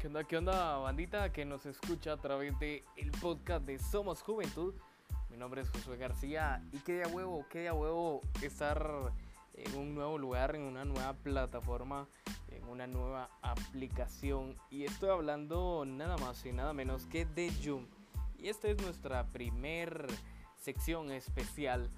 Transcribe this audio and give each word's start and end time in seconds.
¿Qué 0.00 0.06
onda, 0.06 0.24
qué 0.24 0.38
onda, 0.38 0.78
bandita 0.78 1.30
que 1.30 1.44
nos 1.44 1.66
escucha 1.66 2.14
a 2.14 2.16
través 2.16 2.58
de 2.58 2.82
el 2.96 3.10
podcast 3.10 3.66
de 3.66 3.78
Somos 3.78 4.22
Juventud? 4.22 4.72
Mi 5.28 5.36
nombre 5.36 5.60
es 5.60 5.68
Josué 5.68 5.98
García 5.98 6.64
y 6.72 6.78
qué 6.78 6.94
día 6.94 7.08
huevo, 7.08 7.44
qué 7.50 7.60
día 7.60 7.74
huevo 7.74 8.22
estar 8.40 9.12
en 9.52 9.76
un 9.76 9.94
nuevo 9.94 10.16
lugar, 10.16 10.56
en 10.56 10.62
una 10.62 10.86
nueva 10.86 11.12
plataforma, 11.12 12.08
en 12.48 12.66
una 12.66 12.86
nueva 12.86 13.28
aplicación. 13.42 14.56
Y 14.70 14.84
estoy 14.84 15.10
hablando 15.10 15.84
nada 15.86 16.16
más 16.16 16.46
y 16.46 16.52
nada 16.52 16.72
menos 16.72 17.04
que 17.04 17.26
de 17.26 17.50
Zoom. 17.50 17.84
Y 18.38 18.48
esta 18.48 18.68
es 18.68 18.80
nuestra 18.80 19.26
primer 19.26 20.06
sección 20.56 21.12
especial 21.12 21.90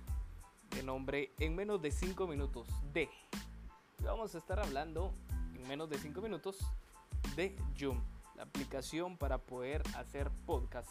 de 0.70 0.82
nombre 0.82 1.30
En 1.38 1.54
menos 1.54 1.80
de 1.80 1.92
5 1.92 2.26
minutos 2.26 2.66
de. 2.92 3.08
Vamos 4.00 4.34
a 4.34 4.38
estar 4.38 4.58
hablando 4.58 5.12
en 5.54 5.68
menos 5.68 5.88
de 5.88 5.98
5 5.98 6.20
minutos 6.20 6.58
de 7.36 7.56
Zoom, 7.78 8.00
la 8.36 8.42
aplicación 8.42 9.16
para 9.16 9.38
poder 9.38 9.82
hacer 9.96 10.30
podcast 10.44 10.90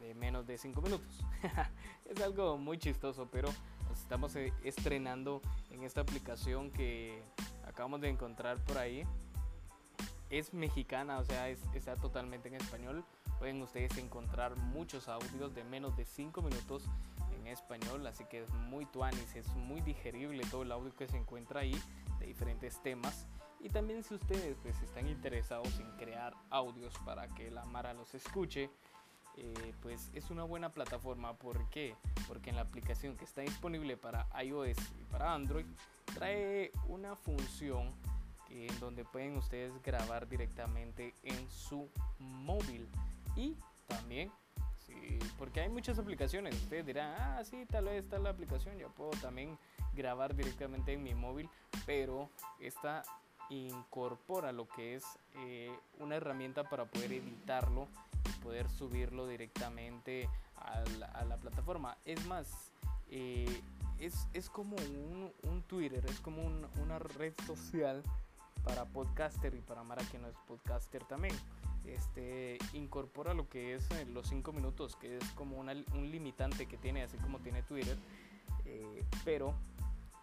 de 0.00 0.14
menos 0.14 0.46
de 0.46 0.58
5 0.58 0.82
minutos. 0.82 1.24
es 2.10 2.20
algo 2.20 2.58
muy 2.58 2.78
chistoso, 2.78 3.28
pero 3.30 3.48
nos 3.88 3.98
estamos 4.00 4.34
eh, 4.36 4.52
estrenando 4.64 5.40
en 5.70 5.82
esta 5.84 6.00
aplicación 6.00 6.70
que 6.70 7.22
acabamos 7.66 8.00
de 8.00 8.08
encontrar 8.08 8.58
por 8.64 8.78
ahí. 8.78 9.04
Es 10.28 10.52
mexicana, 10.52 11.18
o 11.18 11.24
sea, 11.24 11.48
está 11.48 11.96
totalmente 11.96 12.48
en 12.48 12.54
español. 12.54 13.04
Pueden 13.38 13.62
ustedes 13.62 13.96
encontrar 13.98 14.56
muchos 14.56 15.08
audios 15.08 15.54
de 15.54 15.64
menos 15.64 15.96
de 15.96 16.04
5 16.04 16.42
minutos 16.42 16.84
en 17.34 17.46
español, 17.46 18.06
así 18.06 18.24
que 18.24 18.42
es 18.42 18.50
muy 18.50 18.86
tuanis, 18.86 19.34
es 19.36 19.48
muy 19.54 19.80
digerible 19.80 20.44
todo 20.50 20.62
el 20.62 20.72
audio 20.72 20.94
que 20.94 21.08
se 21.08 21.16
encuentra 21.16 21.60
ahí 21.60 21.80
de 22.18 22.26
diferentes 22.26 22.82
temas. 22.82 23.26
Y 23.62 23.68
también 23.68 24.02
si 24.02 24.14
ustedes 24.14 24.56
pues, 24.62 24.80
están 24.82 25.08
interesados 25.08 25.78
en 25.78 25.90
crear 25.92 26.34
audios 26.50 26.92
para 27.04 27.28
que 27.28 27.50
la 27.50 27.64
Mara 27.64 27.94
los 27.94 28.12
escuche, 28.14 28.70
eh, 29.36 29.74
pues 29.80 30.10
es 30.14 30.30
una 30.30 30.42
buena 30.42 30.70
plataforma. 30.70 31.34
¿Por 31.34 31.68
qué? 31.70 31.94
Porque 32.26 32.50
en 32.50 32.56
la 32.56 32.62
aplicación 32.62 33.16
que 33.16 33.24
está 33.24 33.42
disponible 33.42 33.96
para 33.96 34.26
iOS 34.42 34.76
y 35.00 35.04
para 35.04 35.32
Android 35.32 35.66
trae 36.12 36.72
una 36.88 37.14
función 37.14 37.88
en 38.50 38.80
donde 38.80 39.04
pueden 39.04 39.36
ustedes 39.36 39.72
grabar 39.82 40.28
directamente 40.28 41.14
en 41.22 41.48
su 41.48 41.88
móvil. 42.18 42.88
Y 43.36 43.56
también, 43.86 44.30
porque 45.38 45.60
hay 45.60 45.68
muchas 45.68 45.98
aplicaciones, 45.98 46.54
ustedes 46.56 46.84
dirán, 46.84 47.14
ah, 47.18 47.42
sí, 47.44 47.64
tal 47.66 47.86
vez 47.86 48.04
está 48.04 48.18
la 48.18 48.30
aplicación, 48.30 48.76
yo 48.76 48.90
puedo 48.90 49.10
también 49.22 49.56
grabar 49.94 50.34
directamente 50.34 50.92
en 50.92 51.02
mi 51.02 51.14
móvil, 51.14 51.48
pero 51.86 52.28
esta 52.60 53.02
incorpora 53.50 54.52
lo 54.52 54.68
que 54.68 54.94
es 54.94 55.04
eh, 55.34 55.70
una 55.98 56.16
herramienta 56.16 56.68
para 56.68 56.84
poder 56.84 57.12
editarlo 57.12 57.88
y 58.28 58.42
poder 58.42 58.68
subirlo 58.68 59.26
directamente 59.26 60.28
a 60.56 61.24
la, 61.24 61.36
plataforma. 61.36 61.96
Es 62.04 62.24
más, 62.26 62.70
eh, 63.10 63.62
es, 63.98 64.50
como 64.50 64.76
un, 64.76 65.62
Twitter, 65.66 66.04
es 66.06 66.20
como 66.20 66.42
una 66.44 66.98
red 66.98 67.34
social 67.46 68.02
para 68.64 68.84
podcaster 68.84 69.54
y 69.54 69.60
para 69.60 69.82
Mara 69.82 70.04
que 70.10 70.18
no 70.18 70.28
es 70.28 70.36
podcaster 70.46 71.04
también. 71.04 71.34
Este 71.84 72.58
incorpora 72.74 73.34
lo 73.34 73.48
que 73.48 73.74
es 73.74 73.90
eh, 73.90 74.06
los 74.06 74.28
5 74.28 74.52
minutos, 74.52 74.94
que 74.96 75.16
es 75.16 75.24
como 75.30 75.58
un 75.58 76.10
limitante 76.10 76.66
que 76.66 76.76
tiene, 76.76 77.02
así 77.02 77.16
como 77.18 77.40
tiene 77.40 77.62
Twitter, 77.62 77.98
pero 79.24 79.54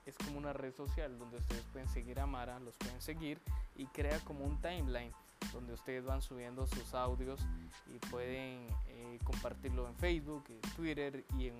es 0.09 0.17
como 0.17 0.37
una 0.37 0.53
red 0.53 0.73
social 0.73 1.17
donde 1.17 1.37
ustedes 1.37 1.63
pueden 1.71 1.87
seguir 1.87 2.19
a 2.19 2.25
Mara, 2.25 2.59
los 2.59 2.75
pueden 2.75 3.01
seguir 3.01 3.39
y 3.75 3.85
crea 3.87 4.19
como 4.19 4.43
un 4.43 4.59
timeline 4.61 5.13
donde 5.53 5.73
ustedes 5.73 6.03
van 6.03 6.21
subiendo 6.21 6.67
sus 6.67 6.93
audios 6.93 7.39
y 7.87 7.99
pueden 8.09 8.67
eh, 8.87 9.19
compartirlo 9.23 9.87
en 9.87 9.95
Facebook, 9.95 10.43
Twitter 10.75 11.23
y 11.37 11.47
en 11.47 11.55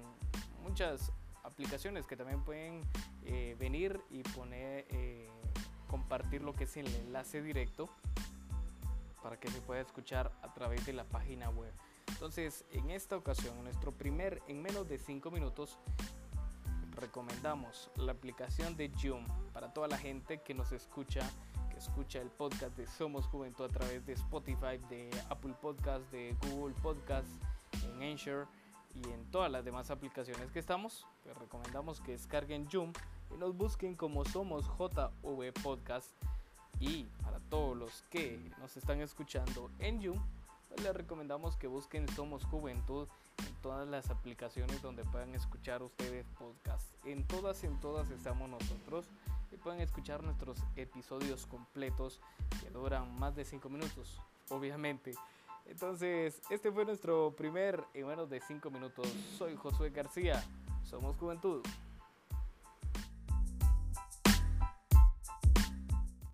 muchas 0.63 1.11
aplicaciones 1.43 2.05
que 2.05 2.15
también 2.15 2.43
pueden 2.43 2.81
eh, 3.25 3.55
venir 3.59 3.99
y 4.09 4.23
poner 4.23 4.85
eh, 4.89 5.27
compartir 5.87 6.41
lo 6.41 6.53
que 6.53 6.65
es 6.65 6.77
el 6.77 6.87
enlace 6.87 7.41
directo 7.41 7.89
para 9.23 9.39
que 9.39 9.49
se 9.49 9.61
pueda 9.61 9.81
escuchar 9.81 10.31
a 10.41 10.53
través 10.53 10.85
de 10.85 10.93
la 10.93 11.03
página 11.03 11.49
web. 11.49 11.71
Entonces, 12.07 12.65
en 12.71 12.89
esta 12.89 13.15
ocasión, 13.15 13.63
nuestro 13.63 13.91
primer 13.91 14.41
en 14.47 14.61
menos 14.61 14.89
de 14.89 14.97
5 14.97 15.29
minutos 15.31 15.77
recomendamos 16.99 17.89
la 17.95 18.11
aplicación 18.11 18.75
de 18.75 18.91
Zoom 18.97 19.25
para 19.53 19.73
toda 19.73 19.87
la 19.87 19.97
gente 19.97 20.41
que 20.41 20.53
nos 20.53 20.71
escucha, 20.71 21.21
que 21.69 21.77
escucha 21.77 22.21
el 22.21 22.29
podcast 22.29 22.75
de 22.75 22.87
Somos 22.87 23.25
Juventud 23.27 23.65
a 23.65 23.69
través 23.69 24.05
de 24.05 24.13
Spotify, 24.13 24.77
de 24.89 25.09
Apple 25.29 25.55
Podcast, 25.61 26.09
de 26.11 26.35
Google 26.49 26.75
Podcast, 26.81 27.29
en 27.83 28.03
Anchor 28.03 28.47
y 28.93 29.03
en 29.09 29.25
todas 29.31 29.51
las 29.51 29.63
demás 29.63 29.91
aplicaciones 29.91 30.51
que 30.51 30.59
estamos. 30.59 31.07
Les 31.25 31.37
recomendamos 31.37 32.01
que 32.01 32.11
descarguen 32.11 32.69
Zoom 32.69 32.91
y 33.33 33.37
nos 33.37 33.55
busquen 33.55 33.95
como 33.95 34.25
Somos 34.25 34.65
JV 34.77 35.53
Podcast. 35.63 36.11
Y 36.79 37.05
para 37.23 37.39
todos 37.39 37.75
los 37.75 38.03
que 38.03 38.51
nos 38.59 38.77
están 38.77 39.01
escuchando 39.01 39.69
en 39.79 39.99
pues 39.99 40.38
les 40.77 40.93
recomendamos 40.93 41.55
que 41.57 41.67
busquen 41.67 42.07
Somos 42.09 42.45
Juventud 42.45 43.07
en 43.37 43.55
todas 43.61 43.87
las 43.87 44.09
aplicaciones 44.09 44.81
donde 44.81 45.03
puedan 45.03 45.35
escuchar 45.35 45.83
ustedes 45.83 46.25
podcast. 46.37 46.87
En 47.05 47.25
todas, 47.27 47.63
en 47.63 47.79
todas 47.79 48.09
estamos 48.11 48.49
nosotros 48.49 49.05
y 49.51 49.57
pueden 49.57 49.81
escuchar 49.81 50.23
nuestros 50.23 50.59
episodios 50.75 51.45
completos 51.47 52.21
que 52.61 52.69
duran 52.69 53.19
más 53.19 53.35
de 53.35 53.45
5 53.45 53.69
minutos, 53.69 54.21
obviamente. 54.49 55.13
Entonces, 55.65 56.41
este 56.49 56.71
fue 56.71 56.85
nuestro 56.85 57.35
primer 57.35 57.83
en 57.93 58.07
menos 58.07 58.29
de 58.29 58.39
5 58.39 58.69
minutos. 58.71 59.07
Soy 59.37 59.55
Josué 59.55 59.89
García, 59.89 60.43
somos 60.83 61.17
Juventud. 61.17 61.61